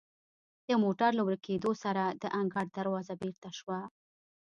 د 0.67 0.69
موټر 0.83 1.11
له 1.17 1.23
ورو 1.25 1.43
کیدو 1.47 1.71
سره 1.83 2.03
د 2.21 2.23
انګړ 2.39 2.65
دروازه 2.77 3.13
بیرته 3.21 3.49
شوه. 3.57 3.79